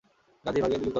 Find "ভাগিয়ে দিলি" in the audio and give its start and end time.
0.61-0.77